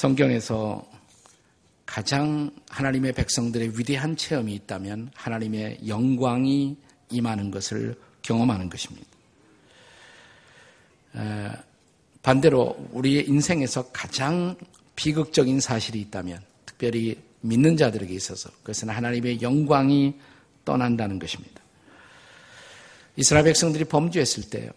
[0.00, 0.90] 성경에서
[1.84, 6.74] 가장 하나님의 백성들의 위대한 체험이 있다면 하나님의 영광이
[7.10, 9.06] 임하는 것을 경험하는 것입니다.
[12.22, 14.56] 반대로 우리의 인생에서 가장
[14.96, 20.14] 비극적인 사실이 있다면 특별히 믿는 자들에게 있어서 그것은 하나님의 영광이
[20.64, 21.60] 떠난다는 것입니다.
[23.16, 24.70] 이스라엘 백성들이 범죄했을 때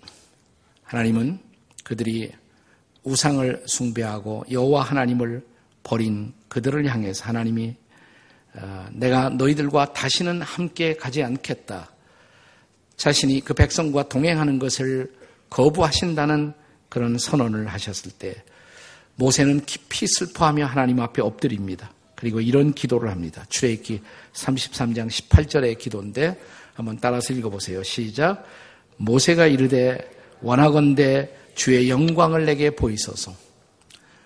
[0.84, 1.40] 하나님은
[1.86, 2.34] 그들이
[3.04, 5.46] 우상을 숭배하고 여호와 하나님을
[5.84, 7.76] 버린 그들을 향해서 하나님이
[8.56, 11.90] 어, 내가 너희들과 다시는 함께 가지 않겠다.
[12.98, 15.12] 자신이 그 백성과 동행하는 것을
[15.50, 16.54] 거부하신다는
[16.90, 18.36] 그런 선언을 하셨을 때
[19.16, 21.92] 모세는 깊이 슬퍼하며 하나님 앞에 엎드립니다.
[22.16, 23.46] 그리고 이런 기도를 합니다.
[23.50, 24.02] 출애굽기
[24.34, 26.40] 33장 18절의 기도인데
[26.74, 27.84] 한번 따라서 읽어보세요.
[27.84, 28.46] 시작.
[28.98, 30.10] 모세가 이르되
[30.42, 33.34] 원하건대 주의 영광을 내게 보이소서.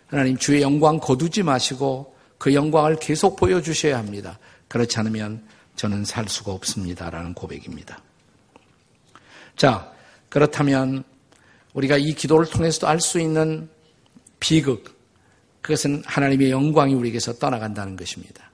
[0.07, 4.39] 하나님 주의 영광 거두지 마시고 그 영광을 계속 보여주셔야 합니다.
[4.67, 5.43] 그렇지 않으면
[5.75, 7.09] 저는 살 수가 없습니다.
[7.09, 8.01] 라는 고백입니다.
[9.55, 9.91] 자,
[10.29, 11.03] 그렇다면
[11.73, 13.69] 우리가 이 기도를 통해서도 알 수 있는
[14.39, 14.97] 비극,
[15.61, 18.51] 그것은 하나님의 영광이 우리에게서 떠나간다는 것입니다.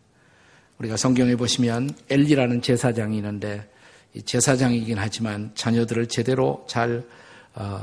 [0.79, 3.69] 우리가 성경에 보시면 엘리라는 제사장이 있는데
[4.25, 7.03] 제사장이긴 하지만 자녀들을 제대로 잘
[7.55, 7.81] 어,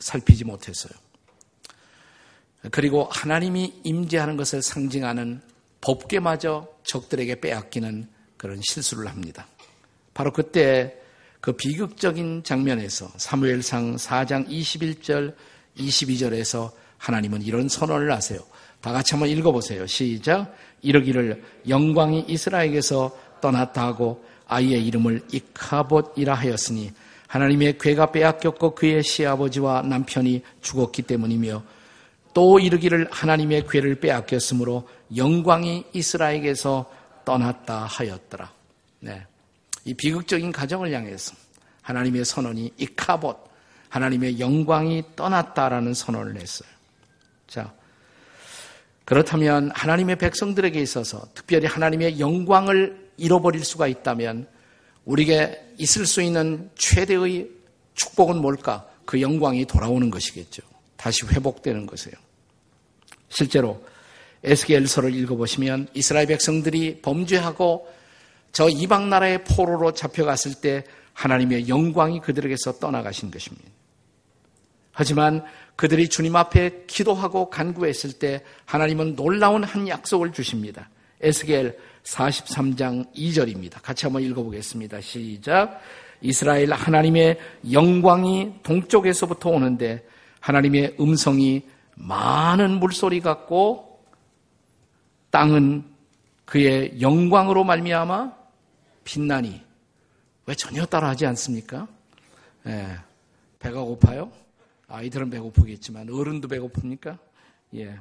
[0.00, 0.92] 살피지 못했어요.
[2.70, 5.40] 그리고 하나님이 임재하는 것을 상징하는
[5.80, 9.46] 법계마저 적들에게 빼앗기는 그런 실수를 합니다.
[10.12, 10.96] 바로 그때
[11.40, 15.34] 그 비극적인 장면에서 사무엘상 4장 21절
[15.78, 18.40] 22절에서 하나님은 이런 선언을 하세요.
[18.82, 19.86] 다 같이 한번 읽어보세요.
[19.86, 20.54] 시작.
[20.82, 26.92] 이러기를 영광이 이스라엘에게서 떠났다 하고 아이의 이름을 이카봇이라 하였으니
[27.30, 31.62] 하나님의 괴가 빼앗겼고 그의 시아버지와 남편이 죽었기 때문이며
[32.34, 36.90] 또 이르기를 하나님의 괴를 빼앗겼으므로 영광이 이스라엘에게서
[37.24, 38.50] 떠났다 하였더라.
[38.98, 39.24] 네.
[39.84, 41.36] 이 비극적인 가정을 향해서
[41.82, 43.38] 하나님의 선언이 이카봇,
[43.90, 46.68] 하나님의 영광이 떠났다라는 선언을 했어요.
[47.46, 47.72] 자,
[49.04, 54.48] 그렇다면 하나님의 백성들에게 있어서 특별히 하나님의 영광을 잃어버릴 수가 있다면
[55.04, 57.48] 우리에게 있을 수 있는 최대의
[57.94, 58.86] 축복은 뭘까?
[59.04, 60.62] 그 영광이 돌아오는 것이겠죠.
[60.96, 62.14] 다시 회복되는 것이에요.
[63.28, 63.82] 실제로
[64.44, 67.88] 에스겔서를 읽어보시면 이스라엘 백성들이 범죄하고
[68.52, 73.68] 저 이방 나라의 포로로 잡혀갔을 때 하나님의 영광이 그들에게서 떠나가신 것입니다.
[74.92, 75.44] 하지만
[75.76, 80.90] 그들이 주님 앞에 기도하고 간구했을 때 하나님은 놀라운 한 약속을 주십니다.
[81.20, 83.82] 에스겔 43장 2절입니다.
[83.82, 85.00] 같이 한번 읽어보겠습니다.
[85.00, 85.80] 시작.
[86.20, 87.38] 이스라엘 하나님의
[87.72, 90.06] 영광이 동쪽에서부터 오는데
[90.40, 91.62] 하나님의 음성이
[91.94, 94.04] 많은 물소리 같고
[95.30, 95.84] 땅은
[96.44, 98.32] 그의 영광으로 말미암아
[99.04, 99.62] 빛나니
[100.46, 101.86] 왜 전혀 따라하지 않습니까?
[102.66, 102.96] 예,
[103.58, 104.32] 배가 고파요?
[104.88, 107.16] 아이들은 배고프겠지만 어른도 배고픕니까?
[107.76, 107.98] 예.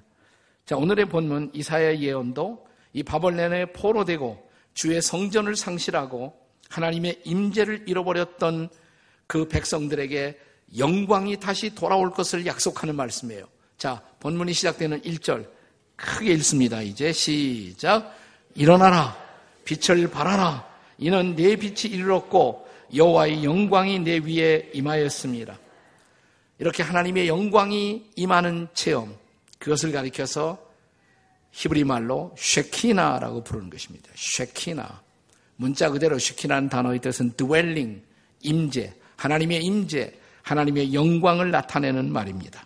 [0.66, 6.34] 자 오늘의 본문 이사야 예언도 이 바벌레에 포로되고 주의 성전을 상실하고
[6.70, 8.70] 하나님의 임재를 잃어버렸던
[9.28, 10.40] 그 백성들에게
[10.78, 13.46] 영광이 다시 돌아올 것을 약속하는 말씀이에요.
[13.78, 15.50] 자, 본문이 시작되는 1절
[15.96, 16.82] 크게 읽습니다.
[16.82, 18.16] 이제 시작.
[18.56, 19.18] 일어나라.
[19.66, 20.68] 빛을 발하라.
[20.98, 25.58] 이는 내 빛이 이르렀고 여호와의 영광이 내 위에 임하였습니다.
[26.60, 29.16] 이렇게 하나님의 영광이 임하는 체험
[29.60, 30.58] 그것을 가리켜서
[31.52, 34.10] 히브리 말로 쉐키나라고 부르는 것입니다.
[34.16, 35.02] 쉐키나.
[35.56, 38.02] 문자 그대로 쉐키나는 단어의 뜻은 dwelling,
[38.42, 42.66] 임재, 하나님의 임재, 하나님의 영광을 나타내는 말입니다.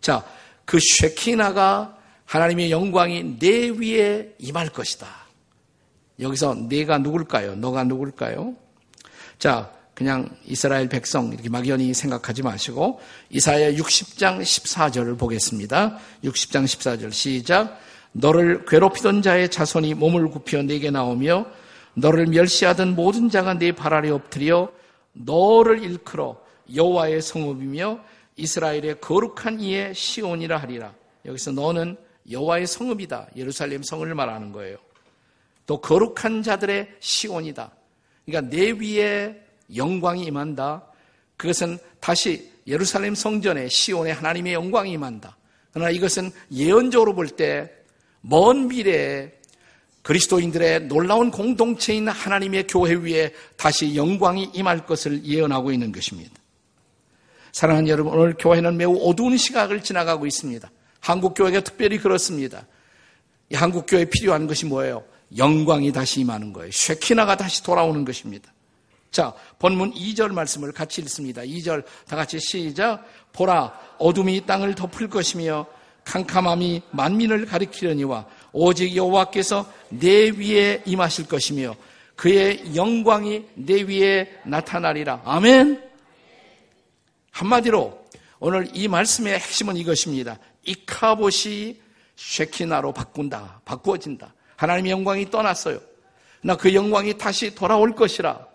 [0.00, 0.24] 자,
[0.64, 5.06] 그 쉐키나가 하나님의 영광이 내 위에 임할 것이다.
[6.18, 7.56] 여기서 내가 누굴까요?
[7.56, 8.54] 너가 누굴까요?
[9.38, 15.98] 자, 그냥 이스라엘 백성 이렇게 막연히 생각하지 마시고 이사야 60장 14절을 보겠습니다.
[16.24, 17.80] 60장 14절 시작.
[18.18, 21.46] 너를 괴롭히던 자의 자손이 몸을 굽혀 내게 나오며
[21.94, 24.70] 너를 멸시하던 모든 자가 내발 아래 엎드려
[25.12, 26.40] 너를 일컬어
[26.74, 28.00] 여호와의 성읍이며
[28.36, 30.94] 이스라엘의 거룩한 이의 시온이라 하리라.
[31.24, 31.96] 여기서 너는
[32.30, 33.28] 여호와의 성읍이다.
[33.36, 34.78] 예루살렘 성을 말하는 거예요.
[35.66, 37.70] 또 거룩한 자들의 시온이다.
[38.24, 39.42] 그러니까 내 위에
[39.74, 40.82] 영광이 임한다.
[41.36, 45.36] 그것은 다시 예루살렘 성전에 시온에 하나님의 영광이 임한다.
[45.72, 47.76] 그러나 이것은 예언적으로 볼 때
[48.20, 49.32] 먼 미래에
[50.02, 56.32] 그리스도인들의 놀라운 공동체인 하나님의 교회 위에 다시 영광이 임할 것을 예언하고 있는 것입니다.
[57.50, 60.70] 사랑하는 여러분, 오늘 교회는 매우 어두운 시각을 지나가고 있습니다.
[61.00, 62.66] 한국교회가 특별히 그렇습니다.
[63.52, 65.04] 한국교회에 필요한 것이 뭐예요?
[65.36, 66.70] 영광이 다시 임하는 거예요.
[66.70, 68.52] 쉐키나가 다시 돌아오는 것입니다.
[69.10, 71.42] 자, 본문 2절 말씀을 같이 읽습니다.
[71.42, 73.04] 2절 다 같이 시작.
[73.32, 75.66] 보라, 어둠이 땅을 덮을 것이며
[76.06, 81.74] 캄캄함이 만민을 가리키려니와 오직 여호와께서 내 위에 임하실 것이며
[82.14, 85.22] 그의 영광이 내 위에 나타나리라.
[85.24, 85.82] 아멘.
[87.32, 88.06] 한마디로
[88.38, 90.38] 오늘 이 말씀의 핵심은 이것입니다.
[90.64, 91.80] 이카봇이
[92.16, 93.60] 쉐키나로 바꾼다.
[93.64, 94.32] 바꾸어진다.
[94.56, 95.80] 하나님의 영광이 떠났어요.
[96.42, 98.46] 나 그 영광이 다시 돌아올 것이라.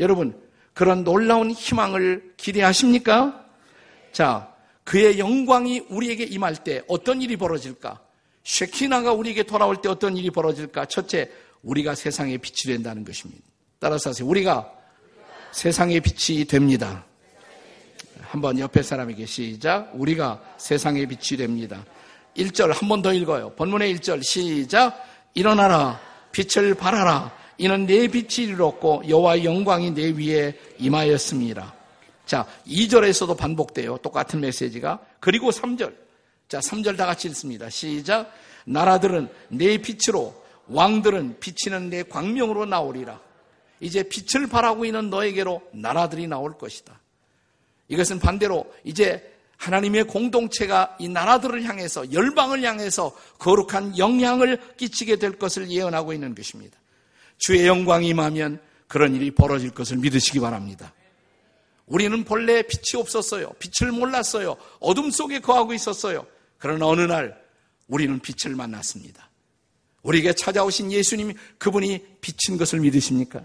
[0.00, 0.38] 여러분,
[0.74, 3.46] 그런 놀라운 희망을 기대하십니까?
[4.12, 4.52] 자,
[4.86, 8.00] 그의 영광이 우리에게 임할 때 어떤 일이 벌어질까?
[8.44, 10.86] 쉐키나가 우리에게 돌아올 때 어떤 일이 벌어질까?
[10.86, 11.28] 첫째,
[11.64, 13.42] 우리가 세상의 빛이 된다는 것입니다.
[13.80, 14.28] 따라서 하세요.
[14.28, 14.70] 우리가
[15.50, 17.04] 세상의 빛이 됩니다.
[18.20, 19.90] 한번 옆에 사람에게 시작.
[19.94, 21.84] 우리가 세상의 빛이 됩니다.
[22.36, 23.50] 1절 한 번 더 읽어요.
[23.56, 25.04] 본문의 1절 시작.
[25.34, 26.00] 일어나라.
[26.30, 27.34] 빛을 발하라.
[27.58, 31.74] 이는 내 빛이 이르렀고 여호와의 영광이 내 위에 임하였습니다.
[32.26, 33.98] 자, 2절에서도 반복돼요.
[33.98, 35.00] 똑같은 메시지가.
[35.20, 35.94] 그리고 3절.
[36.48, 37.70] 자, 3절 다 같이 읽습니다.
[37.70, 38.32] 시작.
[38.66, 43.20] 나라들은 내 빛으로 왕들은 비치는 내 광명으로 나오리라.
[43.80, 46.98] 이제 빛을 발하고 있는 너에게로 나라들이 나올 것이다.
[47.88, 55.70] 이것은 반대로 이제 하나님의 공동체가 이 나라들을 향해서 열방을 향해서 거룩한 영향을 끼치게 될 것을
[55.70, 56.78] 예언하고 있는 것입니다.
[57.38, 60.92] 주의 영광이 임하면 그런 일이 벌어질 것을 믿으시기 바랍니다.
[61.86, 63.52] 우리는 본래 빛이 없었어요.
[63.58, 64.56] 빛을 몰랐어요.
[64.80, 66.26] 어둠 속에 거하고 있었어요.
[66.58, 67.40] 그러나 어느 날
[67.86, 69.30] 우리는 빛을 만났습니다.
[70.02, 73.44] 우리에게 찾아오신 예수님이 그분이 비친 것을 믿으십니까?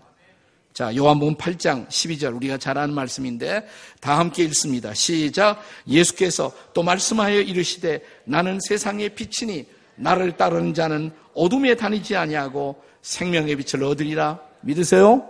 [0.73, 3.67] 자, 요한복음 8장 12절 우리가 잘 아는 말씀인데
[3.99, 4.93] 다 함께 읽습니다.
[4.93, 5.61] 시작.
[5.87, 9.65] 예수께서 또 말씀하여 이르시되 나는 세상의 빛이니
[9.95, 14.39] 나를 따르는 자는 어둠에 다니지 아니하고 생명의 빛을 얻으리라.
[14.61, 15.27] 믿으세요?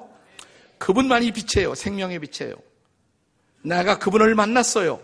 [0.77, 1.75] 그분만이 빛이에요.
[1.75, 2.55] 생명의 빛이에요.
[3.63, 5.01] 내가 그분을 만났어요.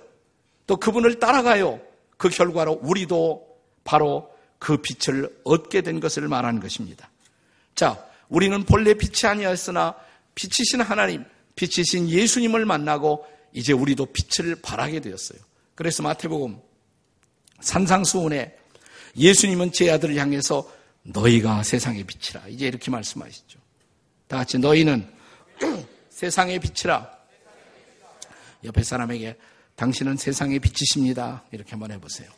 [0.65, 1.79] 또 그분을 따라가요.
[2.17, 3.47] 그 결과로 우리도
[3.83, 7.09] 바로 그 빛을 얻게 된 것을 말하는 것입니다.
[7.75, 9.95] 자, 우리는 본래 빛이 아니었으나
[10.35, 11.23] 빛이신 하나님,
[11.55, 15.39] 빛이신 예수님을 만나고 이제 우리도 빛을 발하게 되었어요.
[15.75, 16.59] 그래서 마태복음
[17.61, 18.55] 산상수훈에
[19.15, 20.69] 예수님은 제 아들을 향해서
[21.03, 22.47] 너희가 세상의 빛이라.
[22.49, 23.59] 이제 이렇게 말씀하시죠.
[24.27, 25.07] 다 같이 너희는
[26.09, 27.16] 세상의 빛이라.
[28.63, 29.37] 옆에 사람에게
[29.75, 31.43] 당신은 세상의 빛이십니다.
[31.51, 32.29] 이렇게 한번 해보세요.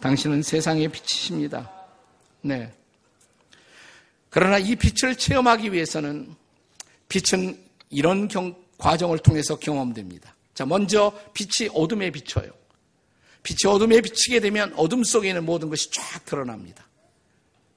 [0.00, 1.70] 당신은 세상의 빛이십니다.
[2.42, 2.72] 네.
[4.28, 6.34] 그러나 이 빛을 체험하기 위해서는
[7.08, 7.58] 빛은
[7.90, 10.34] 이런 경, 과정을 통해서 경험됩니다.
[10.54, 12.50] 자, 먼저 빛이 어둠에 비춰요.
[13.42, 16.86] 빛이 어둠에 비치게 되면 어둠 속에 있는 모든 것이 쫙 드러납니다.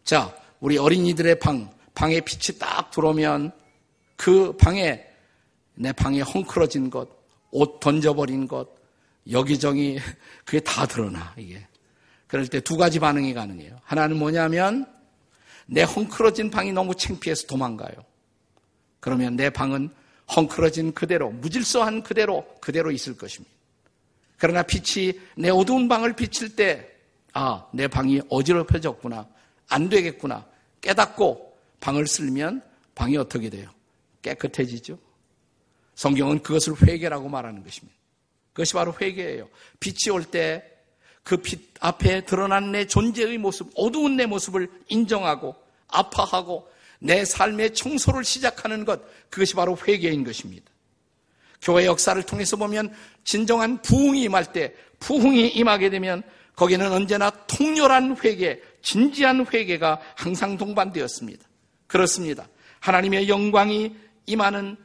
[0.03, 3.51] 자, 우리 어린이들의 방, 방에 빛이 딱 들어오면
[4.15, 5.03] 그 방에
[5.75, 7.09] 내 방에 헝클어진 것,
[7.53, 8.67] 옷 던져버린 것,
[9.31, 9.99] 여기저기
[10.43, 11.65] 그게 다 드러나, 이게.
[12.27, 13.77] 그럴 때 두 가지 반응이 가능해요.
[13.83, 14.87] 하나는 뭐냐면
[15.67, 17.93] 내 헝클어진 방이 너무 창피해서 도망가요.
[18.99, 19.89] 그러면 내 방은
[20.35, 23.53] 헝클어진 그대로, 무질서한 그대로, 그대로 있을 것입니다.
[24.37, 26.89] 그러나 빛이 내 어두운 방을 비칠 때,
[27.33, 29.27] 아, 내 방이 어지럽혀졌구나.
[29.69, 30.45] 안 되겠구나.
[30.81, 32.61] 깨닫고 방을 쓸면
[32.95, 33.69] 방이 어떻게 돼요?
[34.21, 34.97] 깨끗해지죠?
[35.95, 37.97] 성경은 그것을 회개라고 말하는 것입니다.
[38.53, 39.49] 그것이 바로 회개예요.
[39.79, 40.73] 빛이 올 때
[41.23, 45.55] 그 빛 앞에 드러난 내 존재의 모습, 어두운 내 모습을 인정하고
[45.87, 46.69] 아파하고
[46.99, 50.69] 내 삶의 청소를 시작하는 것, 그것이 바로 회개인 것입니다.
[51.61, 56.23] 교회 역사를 통해서 보면 진정한 부흥이 임할 때, 부흥이 임하게 되면
[56.55, 61.45] 거기는 언제나 통렬한 회개, 진지한 회개가 항상 동반되었습니다.
[61.87, 62.47] 그렇습니다.
[62.81, 63.95] 하나님의 영광이
[64.25, 64.75] 임하는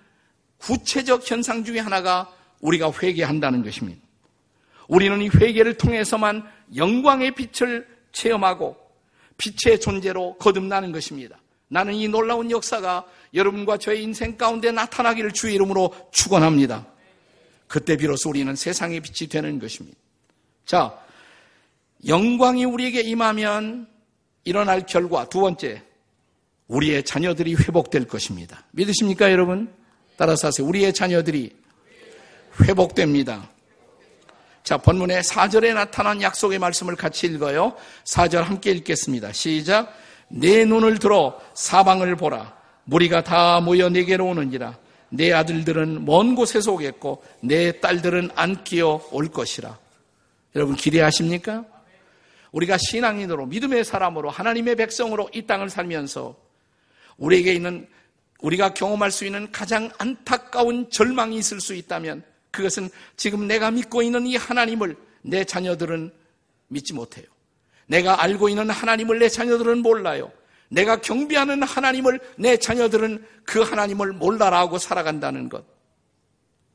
[0.58, 4.00] 구체적 현상 중의 하나가 우리가 회개한다는 것입니다.
[4.88, 8.76] 우리는 이 회개를 통해서만 영광의 빛을 체험하고
[9.36, 11.38] 빛의 존재로 거듭나는 것입니다.
[11.68, 16.86] 나는 이 놀라운 역사가 여러분과 저의 인생 가운데 나타나기를 주의 이름으로 축원합니다.
[17.66, 19.96] 그때 비로소 우리는 세상의 빛이 되는 것입니다.
[20.64, 20.98] 자,
[22.06, 23.86] 영광이 우리에게 임하면
[24.44, 25.82] 일어날 결과 두 번째,
[26.68, 28.64] 우리의 자녀들이 회복될 것입니다.
[28.72, 29.72] 믿으십니까, 여러분?
[30.18, 30.66] 따라서 하세요.
[30.66, 31.54] 우리의 자녀들이
[32.60, 33.48] 회복됩니다.
[34.64, 37.76] 자, 본문의 4절에 나타난 약속의 말씀을 같이 읽어요.
[38.02, 39.32] 4절 함께 읽겠습니다.
[39.32, 39.94] 시작.
[40.26, 42.58] 내 눈을 들어 사방을 보라.
[42.82, 44.76] 무리가 다 모여 내게로 오느니라.
[45.08, 49.78] 내 아들들은 먼 곳에서 오겠고 내 딸들은 안 끼어 올 것이라.
[50.56, 51.64] 여러분 기대하십니까?
[52.50, 56.34] 우리가 신앙인으로 믿음의 사람으로 하나님의 백성으로 이 땅을 살면서
[57.18, 57.86] 우리에게 있는
[58.40, 64.26] 우리가 경험할 수 있는 가장 안타까운 절망이 있을 수 있다면 그것은 지금 내가 믿고 있는
[64.26, 66.12] 이 하나님을 내 자녀들은
[66.68, 67.26] 믿지 못해요.
[67.86, 70.30] 내가 알고 있는 하나님을 내 자녀들은 몰라요.
[70.68, 75.64] 내가 경비하는 하나님을 내 자녀들은 그 하나님을 몰라라고 살아간다는 것.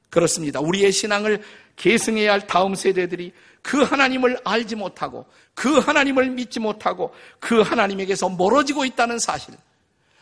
[0.10, 0.60] 그렇습니다.
[0.60, 1.42] 우리의 신앙을
[1.76, 8.86] 계승해야 할 다음 세대들이 그 하나님을 알지 못하고 그 하나님을 믿지 못하고 그 하나님에게서 멀어지고
[8.86, 9.54] 있다는 사실.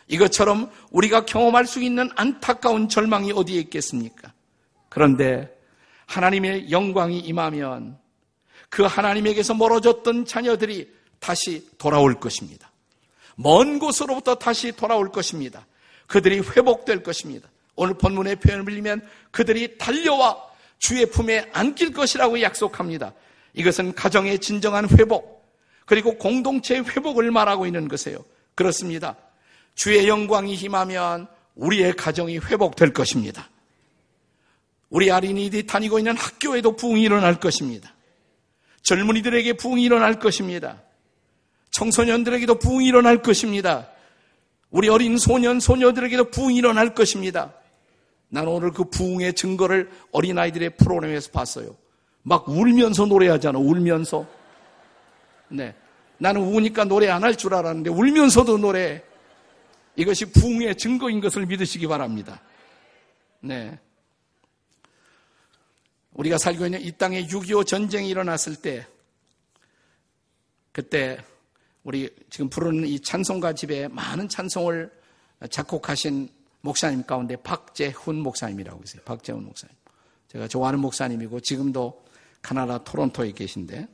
[0.08, 4.34] 이것처럼 우리가 경험할 수 있는 안타까운 절망이 어디에 있겠습니까?
[4.90, 5.50] 그런데
[6.06, 7.98] 하나님의 영광이 임하면
[8.70, 12.72] 그 하나님에게서 멀어졌던 자녀들이 다시 돌아올 것입니다.
[13.36, 15.66] 먼 곳으로부터 다시 돌아올 것입니다.
[16.08, 17.50] 그들이 회복될 것입니다.
[17.76, 20.38] 오늘 본문의 표현을 빌리면 그들이 달려와
[20.78, 23.14] 주의 품에 안길 것이라고 약속합니다.
[23.54, 25.46] 이것은 가정의 진정한 회복,
[25.86, 28.24] 그리고 공동체의 회복을 말하고 있는 것이에요.
[28.56, 29.16] 그렇습니다.
[29.76, 33.50] 주의 영광이 힘하면 우리의 가정이 회복될 것입니다.
[34.90, 37.94] 우리 어린이들이 다니고 있는 학교에도 부흥이 일어날 것입니다.
[38.84, 40.82] 젊은이들에게 부흥이 일어날 것입니다.
[41.72, 43.88] 청소년들에게도 부흥이 일어날 것입니다.
[44.70, 47.54] 우리 어린 소년, 소녀들에게도 부흥이 일어날 것입니다.
[48.30, 51.76] 나는 오늘 그 부흥의 증거를 어린아이들의 프로그램에서 봤어요.
[52.24, 54.26] 막 울면서 노래하잖아, 울면서.
[55.50, 55.76] 네.
[56.18, 59.04] 나는 우니까 노래 안 할 줄 알았는데 울면서도 노래.
[60.02, 62.42] 이것이 부흥의 증거인 것을 믿으시기 바랍니다.
[63.40, 63.80] 네.
[66.14, 68.86] 우리가 살고 있는 이 땅에 6.25 전쟁이 일어났을 때,
[70.72, 71.18] 그때
[71.84, 74.92] 우리 지금 부르는 이 찬송가 집에 많은 찬송을
[75.50, 76.30] 작곡하신
[76.62, 79.02] 목사님 가운데 박재훈 목사님이라고 있어요.
[79.04, 79.76] 박재훈 목사님.
[80.28, 82.06] 제가 좋아하는 목사님이고 지금도
[82.42, 83.88] 카나다 토론토에 계신데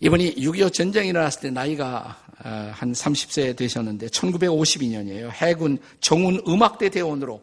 [0.00, 5.30] 이분이 6.25 전쟁이 일어났을 때 나이가 어, 한 30세 되셨는데 1952년이에요.
[5.30, 7.42] 해군 정운 음악대 대원으로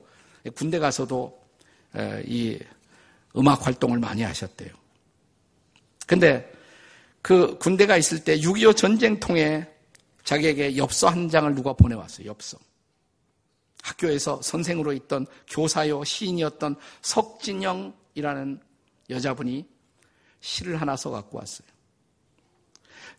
[0.56, 1.40] 군대 가서도
[1.94, 2.58] 어, 이
[3.36, 4.70] 음악 활동을 많이 하셨대요.
[6.06, 6.52] 근데
[7.22, 9.68] 그 군대가 있을 때 6.25 전쟁 통에
[10.24, 12.28] 자기에게 엽서 한 장을 누가 보내왔어요.
[12.28, 12.58] 엽서.
[13.84, 18.60] 학교에서 선생으로 있던 교사요 시인이었던 석진영이라는
[19.10, 19.66] 여자분이
[20.42, 21.68] 시를 하나 써 갖고 왔어요.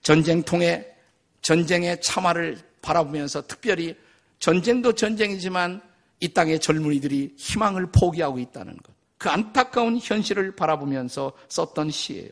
[0.03, 0.98] 전쟁통에
[1.43, 3.97] 전쟁의 참화를 바라보면서 특별히
[4.39, 5.83] 전쟁도 전쟁이지만
[6.21, 8.93] 이 땅의 젊은이들이 희망을 포기하고 있다는 것.
[9.19, 12.31] 그 안타까운 현실을 바라보면서 썼던 시예요.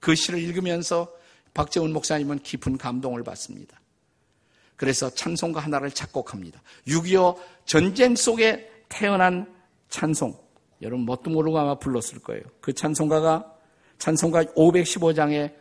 [0.00, 1.10] 그 시를 읽으면서
[1.54, 3.80] 박재훈 목사님은 깊은 감동을 받습니다.
[4.76, 6.60] 그래서 찬송가 하나를 작곡합니다.
[6.86, 9.52] 6.25 전쟁 속에 태어난
[9.88, 10.38] 찬송.
[10.82, 12.42] 여러분 뭣도 모르고 아마 불렀을 거예요.
[12.60, 13.52] 그 찬송가가
[13.98, 15.54] 찬송가 515장에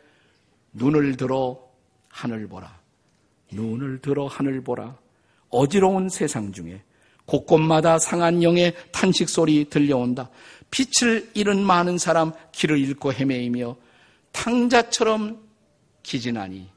[0.74, 1.64] 눈을 들어
[2.15, 2.79] 하늘 보라.
[3.51, 4.98] 눈을 들어 하늘 보라.
[5.50, 6.81] 어지러운 세상 중에
[7.25, 10.29] 곳곳마다 상한 영의 탄식 소리 들려온다.
[10.72, 13.75] 빛을 잃은 많은 사람 길을 잃고 헤매이며
[14.31, 15.43] 탕자처럼
[16.03, 16.69] 기진하니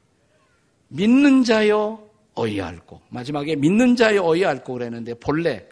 [0.87, 2.03] 믿는 자여
[2.35, 5.67] 어이할고 마지막에 믿는 자여 어이할고 그랬는데 본래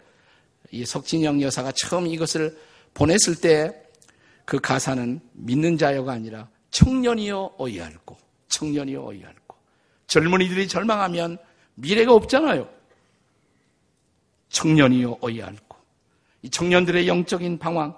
[0.70, 2.56] 이 석진영 여사가 처음 이것을
[2.94, 3.88] 보냈을 때
[4.48, 8.16] 그 가사는 믿는 자여가 아니라 청년이여 어이할고
[8.48, 9.47] 청년이여 어이할고
[10.08, 11.38] 젊은이들이 절망하면
[11.76, 12.68] 미래가 없잖아요.
[14.48, 15.76] 청년이여 어이할고
[16.42, 17.96] 이 청년들의 영적인 방황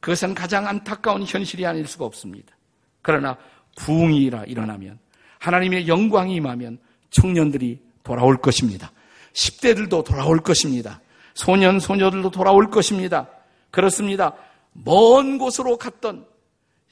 [0.00, 2.54] 그것은 가장 안타까운 현실이 아닐 수가 없습니다.
[3.02, 3.36] 그러나
[3.76, 4.98] 부흥이라 일어나면
[5.38, 6.78] 하나님의 영광이 임하면
[7.10, 8.92] 청년들이 돌아올 것입니다.
[9.32, 11.00] 10대들도 돌아올 것입니다.
[11.34, 13.28] 소년, 소녀들도 돌아올 것입니다.
[13.70, 14.34] 그렇습니다.
[14.72, 16.26] 먼 곳으로 갔던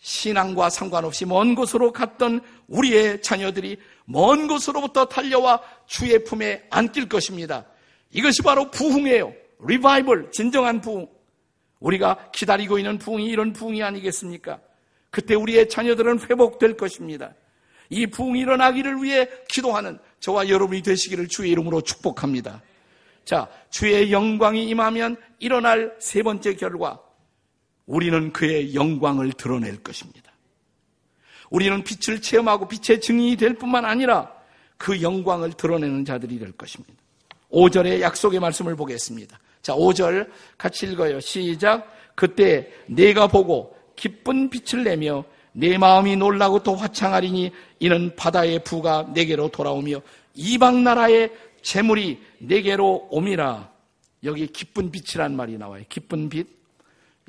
[0.04, 7.64] 신앙과 상관없이 먼 곳으로 갔던 우리의 자녀들이 먼 곳으로부터 달려와 주의 품에 안길 것입니다.
[8.12, 9.32] 이것이 바로 부흥이에요.
[9.66, 11.08] 리바이벌, 진정한 부흥.
[11.80, 14.60] 우리가 기다리고 있는 부흥이 이런 부흥이 아니겠습니까?
[15.10, 17.32] 그때 우리의 자녀들은 회복될 것입니다.
[17.88, 22.60] 이 부흥이 일어나기를 위해 기도하는 저와 여러분이 되시기를 주의 이름으로 축복합니다.
[23.24, 27.00] 자, 주의 영광이 임하면 일어날 세 번째 결과,
[27.86, 30.32] 우리는 그의 영광을 드러낼 것입니다.
[31.50, 34.32] 우리는 빛을 체험하고 빛의 증인이 될 뿐만 아니라
[34.76, 36.94] 그 영광을 드러내는 자들이 될 것입니다.
[37.50, 39.38] 5절의 약속의 말씀을 보겠습니다.
[39.62, 41.20] 자, 5절 같이 읽어요.
[41.20, 41.90] 시작.
[42.14, 49.48] 그때 내가 보고 기쁜 빛을 내며 내 마음이 놀라고 또 화창하리니 이는 바다의 부가 내게로
[49.48, 50.00] 돌아오며
[50.34, 53.72] 이방 나라의 재물이 내게로 옴이라.
[54.24, 55.84] 여기 기쁜 빛이란 말이 나와요.
[55.88, 56.46] 기쁜 빛.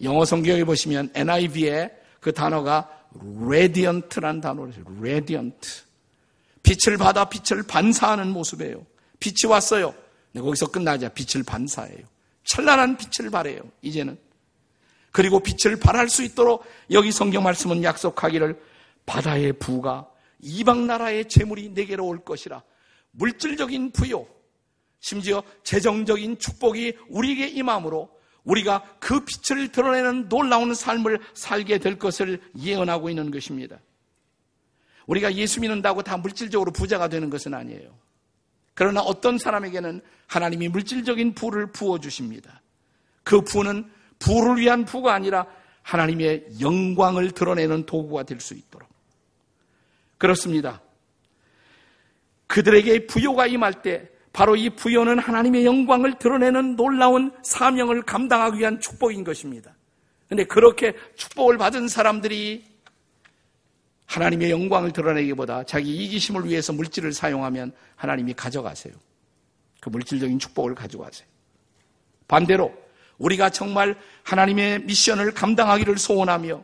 [0.04, 2.90] 영어 성경에 보시면 NIV에 그 단어가
[3.42, 5.84] radiant란 단어를 radiant.
[6.64, 8.86] 빛을 받아 빛을 반사하는 모습이에요.
[9.20, 9.94] 빛이 왔어요.
[10.32, 12.06] 네, 거기서 끝나자 빛을 반사해요.
[12.44, 13.62] 찬란한 빛을 발해요.
[13.82, 14.18] 이제는.
[15.12, 18.60] 그리고 빛을 발할 수 있도록 여기 성경 말씀은 약속하기를
[19.06, 20.10] 바다의 부가
[20.42, 22.62] 이방 나라의 재물이 내게로 올 것이라.
[23.12, 24.28] 물질적인 부요,
[25.00, 28.10] 심지어 재정적인 축복이 우리에게 임함으로
[28.46, 33.80] 우리가 그 빛을 드러내는 놀라운 삶을 살게 될 것을 예언하고 있는 것입니다.
[35.08, 37.96] 우리가 예수 믿는다고 다 물질적으로 부자가 되는 것은 아니에요.
[38.74, 42.62] 그러나 어떤 사람에게는 하나님이 물질적인 부를 부어 주십니다.
[43.24, 45.46] 그 부는 부를 위한 부가 아니라
[45.82, 48.90] 하나님의 영광을 드러내는 도구가 될 수 있도록.
[50.18, 50.82] 그렇습니다.
[52.48, 59.24] 그들에게 부여가 임할 때 바로 이 부여는 하나님의 영광을 드러내는 놀라운 사명을 감당하기 위한 축복인
[59.24, 59.74] 것입니다.
[60.28, 62.66] 근데 그렇게 축복을 받은 사람들이
[64.08, 68.94] 하나님의 영광을 드러내기보다 자기 이기심을 위해서 물질을 사용하면 하나님이 가져가세요.
[69.80, 71.26] 그 물질적인 축복을 가져가세요.
[72.28, 72.74] 반대로
[73.18, 76.62] 우리가 정말 하나님의 미션을 감당하기를 소원하며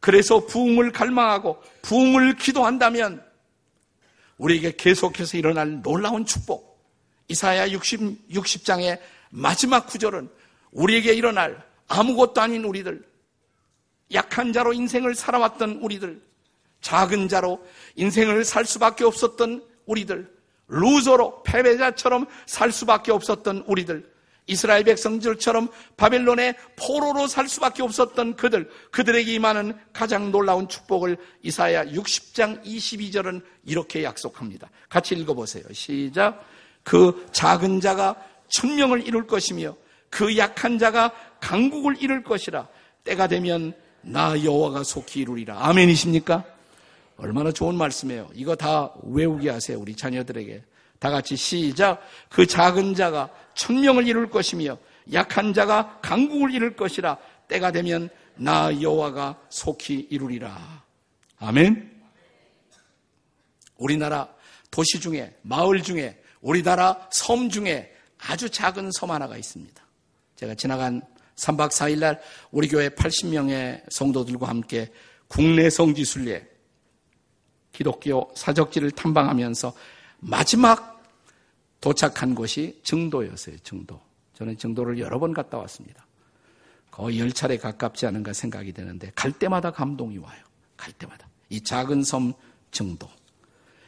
[0.00, 3.22] 그래서 부흥을 갈망하고 부흥을 기도한다면
[4.38, 6.75] 우리에게 계속해서 일어날 놀라운 축복,
[7.28, 10.28] 이사야 60, 60장의 마지막 구절은
[10.72, 13.04] 우리에게 일어날 아무것도 아닌 우리들,
[14.12, 16.20] 약한 자로 인생을 살아왔던 우리들,
[16.80, 17.64] 작은 자로
[17.96, 20.30] 인생을 살 수밖에 없었던 우리들,
[20.68, 24.16] 루저로 패배자처럼 살 수밖에 없었던 우리들,
[24.48, 32.64] 이스라엘 백성들처럼 바벨론의 포로로 살 수밖에 없었던 그들, 그들에게 임하는 가장 놀라운 축복을 이사야 60장
[32.64, 34.70] 22절은 이렇게 약속합니다.
[34.88, 35.64] 같이 읽어보세요.
[35.72, 36.44] 시작.
[36.86, 38.14] 그 작은 자가
[38.48, 39.74] 천명을 이룰 것이며
[40.08, 42.68] 그 약한 자가 강국을 이룰 것이라
[43.02, 45.66] 때가 되면 나 여호와가 속히 이루리라.
[45.66, 46.44] 아멘이십니까?
[47.16, 48.30] 얼마나 좋은 말씀이에요.
[48.34, 49.76] 이거 다 외우게 하세요.
[49.80, 50.62] 우리 자녀들에게.
[51.00, 52.00] 다 같이 시작.
[52.28, 54.78] 그 작은 자가 천명을 이룰 것이며
[55.12, 57.18] 약한 자가 강국을 이룰 것이라
[57.48, 60.84] 때가 되면 나 여호와가 속히 이루리라.
[61.40, 62.00] 아멘.
[63.76, 64.28] 우리나라
[64.70, 69.82] 도시 중에 마을 중에 우리나라 섬 중에 아주 작은 섬 하나가 있습니다.
[70.36, 71.02] 제가 지나간
[71.34, 72.20] 3박 4일 날
[72.52, 74.92] 우리 교회 80명의 성도들과 함께
[75.26, 76.46] 국내 성지순례
[77.72, 79.74] 기독교 사적지를 탐방하면서
[80.20, 81.02] 마지막
[81.80, 83.58] 도착한 곳이 정도였어요.
[83.58, 84.00] 정도.
[84.34, 86.06] 저는 정도를 여러 번 갔다 왔습니다.
[86.92, 90.42] 거의 열 차례 가깝지 않은가 생각이 되는데 갈 때마다 감동이 와요.
[90.76, 91.28] 갈 때마다.
[91.50, 92.32] 이 작은 섬
[92.70, 93.08] 정도.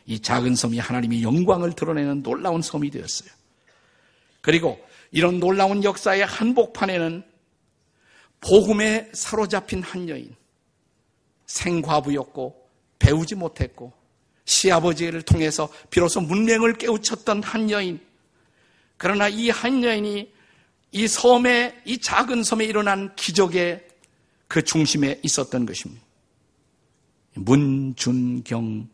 [0.09, 3.29] 이 작은 섬이 하나님의 영광을 드러내는 놀라운 섬이 되었어요.
[4.41, 7.23] 그리고 이런 놀라운 역사의 한복판에는
[8.41, 10.35] 복음에 사로잡힌 한 여인,
[11.45, 12.69] 생과부였고
[12.99, 13.93] 배우지 못했고
[14.47, 18.01] 시아버지를 통해서 비로소 문명을 깨우쳤던 한 여인.
[18.97, 20.33] 그러나 이 한 여인이
[20.91, 23.87] 이 섬에, 이 작은 섬에 일어난 기적의
[24.47, 26.03] 그 중심에 있었던 것입니다.
[27.35, 28.89] 문준경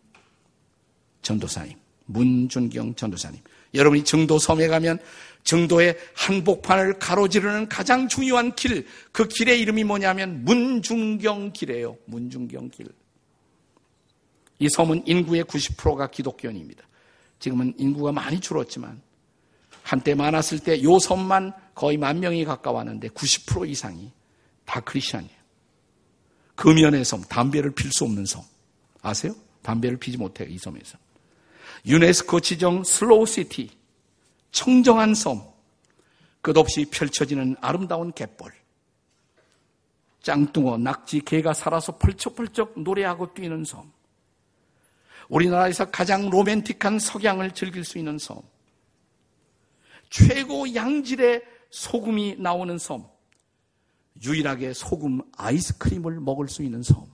[1.25, 3.41] 전도사님, 문준경 전도사님.
[3.75, 5.01] 여러분이 정도 섬에 가면
[5.43, 11.97] 정도의 한복판을 가로지르는 가장 중요한 길, 그 길의 이름이 뭐냐면 문중경 길이에요.
[12.07, 12.87] 문중경 길.
[14.61, 16.85] 이 섬은 인구의 90%가 기독교인입니다.
[17.41, 19.03] 지금은 인구가 많이 줄었지만
[19.83, 24.13] 한때 많았을 때 요 섬만 거의 만 명이 가까웠는데 90% 이상이
[24.65, 25.35] 다 크리스천이에요.
[26.55, 28.43] 금연의 섬, 담배를 필 수 없는 섬.
[29.03, 29.35] 아세요?
[29.63, 30.97] 담배를 피지 못해요, 이 섬에서.
[31.87, 33.71] 유네스코 지정 슬로우 시티,
[34.51, 35.43] 청정한 섬,
[36.41, 38.53] 끝없이 펼쳐지는 아름다운 갯벌,
[40.23, 43.93] 짱뚱어, 낙지, 개가 살아서 펄쩍펄쩍 노래하고 뛰는 섬,
[45.29, 48.41] 우리나라에서 가장 로맨틱한 석양을 즐길 수 있는 섬,
[50.09, 53.07] 최고 양질의 소금이 나오는 섬,
[54.25, 57.07] 유일하게 소금 아이스크림을 먹을 수 있는 섬.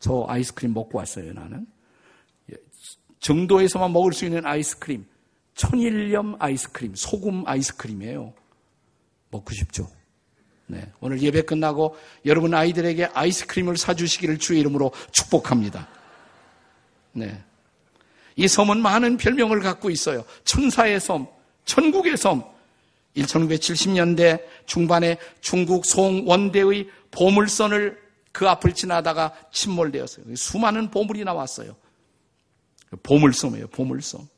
[0.00, 1.66] 저 아이스크림 먹고 왔어요, 나는.
[3.20, 5.06] 정도에서만 먹을 수 있는 아이스크림,
[5.54, 8.32] 천일염 아이스크림, 소금 아이스크림이에요.
[9.30, 9.88] 먹고 싶죠?
[10.66, 10.90] 네.
[11.00, 15.88] 오늘 예배 끝나고 여러분 아이들에게 아이스크림을 사주시기를 주의 이름으로 축복합니다.
[17.12, 17.42] 네.
[18.36, 20.24] 이 섬은 많은 별명을 갖고 있어요.
[20.44, 21.26] 천사의 섬,
[21.64, 22.42] 천국의 섬.
[23.16, 30.36] 1970년대 중반에 중국 송원대의 보물선을 그 앞을 지나다가 침몰되었어요.
[30.36, 31.74] 수많은 보물이 나왔어요.
[32.96, 34.28] 보물섬이에요, 보물섬.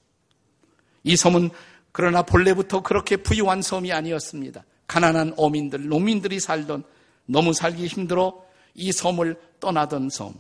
[1.05, 1.51] 이 섬은
[1.91, 4.65] 그러나 본래부터 그렇게 부유한 섬이 아니었습니다.
[4.87, 6.85] 가난한 어민들, 농민들이 살던
[7.27, 10.35] 너무 살기 힘들어 이 섬을 떠나던 섬.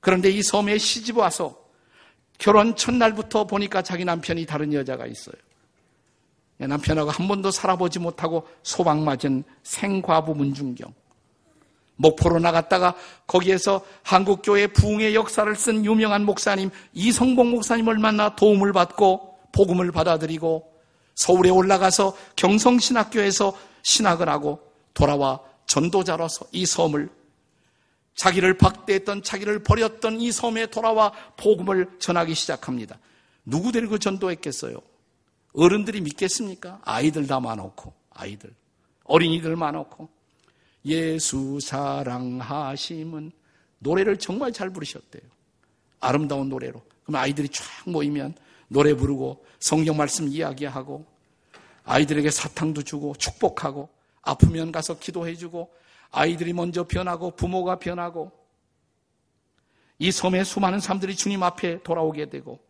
[0.00, 1.58] 그런데 이 섬에 시집 와서
[2.38, 5.36] 결혼 첫날부터 보니까 자기 남편이 다른 여자가 있어요.
[6.58, 10.92] 남편하고 한 번도 살아보지 못하고 소방맞은 생과부 문중경.
[12.00, 12.94] 목포로 나갔다가
[13.26, 20.72] 거기에서 한국교회 부흥의 역사를 쓴 유명한 목사님 이성봉 목사님을 만나 도움을 받고 복음을 받아들이고
[21.14, 24.60] 서울에 올라가서 경성신학교에서 신학을 하고
[24.94, 27.10] 돌아와 전도자로서 이 섬을
[28.14, 32.98] 자기를 박대했던 자기를 버렸던 이 섬에 돌아와 복음을 전하기 시작합니다.
[33.44, 34.76] 누구 데리고 전도했겠어요?
[35.54, 36.80] 어른들이 믿겠습니까?
[36.82, 38.54] 아이들 다 많고 아이들
[39.04, 40.08] 어린이들 많고
[40.84, 43.32] 예수 사랑하심은
[43.78, 45.22] 노래를 정말 잘 부르셨대요.
[46.00, 46.82] 아름다운 노래로.
[47.04, 48.34] 그럼 아이들이 쫙 모이면
[48.68, 51.04] 노래 부르고 성경 말씀 이야기하고
[51.84, 53.88] 아이들에게 사탕도 주고 축복하고
[54.22, 55.72] 아프면 가서 기도해주고
[56.10, 58.32] 아이들이 먼저 변하고 부모가 변하고
[59.98, 62.60] 이 섬에 수많은 사람들이 주님 앞에 돌아오게 되고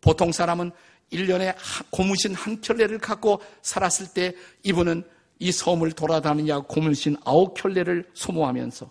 [0.00, 0.72] 보통 사람은
[1.12, 1.54] 1년에
[1.90, 5.04] 고무신 한 켤레를 갖고 살았을 때 이분은
[5.42, 8.88] 이 섬을 돌아다니냐 고무신 아홉 켤레를 소모하면서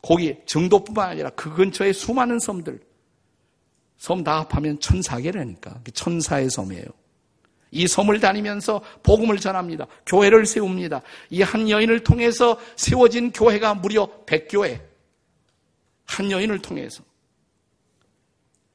[0.00, 2.78] 거기 정도뿐만 아니라 그 근처에 수많은 섬들
[3.96, 6.84] 섬 다 합하면 천사계라니까 천사의 섬이에요.
[7.72, 9.86] 이 섬을 다니면서 복음을 전합니다.
[10.06, 11.02] 교회를 세웁니다.
[11.30, 14.80] 이 한 여인을 통해서 세워진 교회가 무려 100교회.
[16.04, 17.02] 한 여인을 통해서.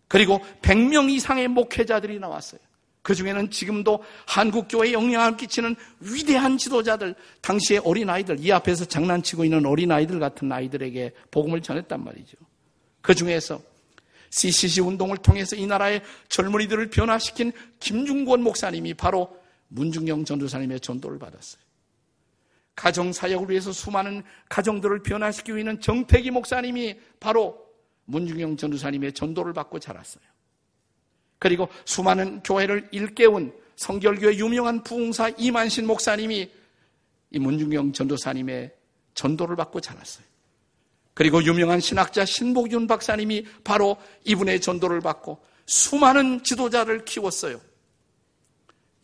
[0.09, 2.59] 그리고 100명 이상의 목회자들이 나왔어요.
[3.01, 9.43] 그 중에는 지금도 한국 교회에 영향을 끼치는 위대한 지도자들, 당시의 어린 아이들, 이 앞에서 장난치고
[9.43, 12.37] 있는 어린 아이들 같은 아이들에게 복음을 전했단 말이죠.
[13.01, 13.61] 그 중에서
[14.29, 19.35] CCC 운동을 통해서 이 나라의 젊은이들을 변화시킨 김중권 목사님이 바로
[19.69, 21.61] 문중영 전도사님의 전도를 받았어요.
[22.75, 27.65] 가정 사역을 위해서 수많은 가정들을 변화시키고 있는 정태기 목사님이 바로
[28.05, 30.23] 문중영 전도사님의 전도를 받고 자랐어요.
[31.41, 36.51] 그리고 수많은 교회를 일깨운 성결교회 유명한 부흥사 이만신 목사님이
[37.31, 38.71] 이 문중영 전도사님의
[39.15, 40.23] 전도를 받고 자랐어요.
[41.15, 47.59] 그리고 유명한 신학자 신복윤 박사님이 바로 이분의 전도를 받고 수많은 지도자를 키웠어요.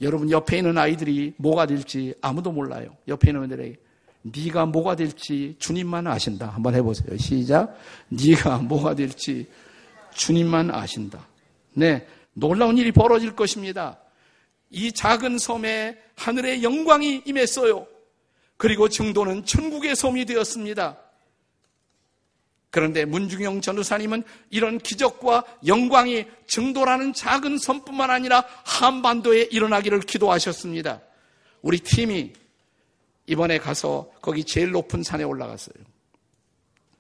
[0.02, 2.95] 여러분 옆에 있는 아이들이 뭐가 될지 아무도 몰라요.
[3.08, 3.80] 옆에 있는 애들에게
[4.21, 6.50] 네가 뭐가 될지 주님만 아신다.
[6.50, 7.17] 한번 해보세요.
[7.17, 7.76] 시작.
[8.10, 9.47] 네가 뭐가 될지
[10.13, 11.28] 주님만 아신다.
[11.73, 12.06] 네,
[12.39, 14.00] 놀라운 일이 벌어질 것입니다.
[14.69, 17.88] 이 작은 섬에 하늘의 영광이 임했어요.
[18.58, 20.97] 그리고 정도는 천국의 섬이 되었습니다.
[22.69, 31.02] 그런데 문중영 전우사님은 이런 기적과 영광이 증도라는 작은 섬뿐만 아니라 한반도에 일어나기를 기도하셨습니다.
[31.63, 32.34] 우리 팀이
[33.26, 35.76] 이번에 가서 거기 제일 높은 산에 올라갔어요.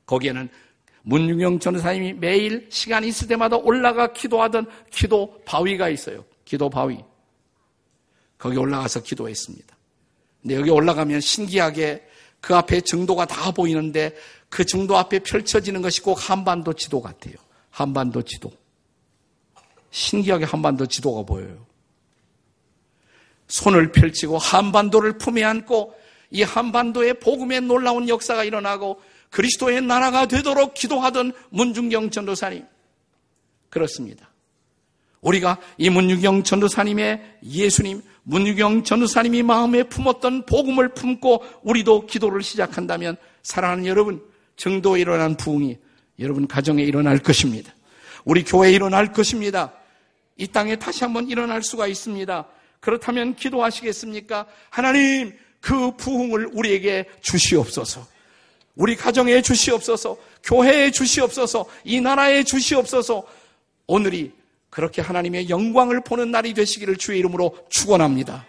[0.07, 0.49] 거기에는
[1.07, 6.25] 문중영 전우사님이 매일 시간이 있을 때마다 올라가 기도하던 기도 바위가 있어요.
[6.43, 6.97] 기도 바위.
[8.37, 9.77] 거기 올라가서 기도했습니다.
[10.41, 12.05] 근데 여기 올라가면 신기하게
[12.41, 14.13] 그 앞에 정도가 다 보이는데
[14.49, 17.35] 그 정도 앞에 펼쳐지는 것이 꼭 한반도 지도 같아요.
[17.69, 18.51] 한반도 지도.
[19.91, 21.65] 신기하게 한반도 지도가 보여요.
[23.47, 25.95] 손을 펼치고 한반도를 품에 안고
[26.31, 32.65] 이 한반도의 복음의 놀라운 역사가 일어나고 그리스도의 나라가 되도록 기도하던 문중경 전도사님.
[33.69, 34.29] 그렇습니다.
[35.21, 43.85] 우리가 이 문중경 전도사님의 예수님, 문유경 전우사님이 마음에 품었던 복음을 품고 우리도 기도를 시작한다면 사랑하는
[43.85, 44.21] 여러분,
[44.57, 45.77] 정도에 일어난 부흥이
[46.19, 47.73] 여러분 가정에 일어날 것입니다.
[48.25, 49.73] 우리 교회에 일어날 것입니다.
[50.35, 52.47] 이 땅에 다시 한번 일어날 수가 있습니다.
[52.81, 54.45] 그렇다면 기도하시겠습니까?
[54.69, 58.05] 하나님, 그 부흥을 우리에게 주시옵소서.
[58.77, 60.17] 우리 가정에 주시옵소서.
[60.43, 61.65] 교회에 주시옵소서.
[61.83, 63.23] 이 나라에 주시옵소서.
[63.87, 64.31] 오늘이
[64.69, 68.45] 그렇게 하나님의 영광을 보는 날이 되시기를 주의 이름으로 축원합니다.